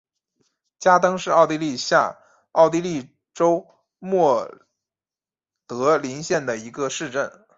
[0.79, 2.17] 加登是奥地利下
[2.53, 3.67] 奥地利州
[3.99, 4.49] 默
[5.67, 7.45] 德林县的一个市镇。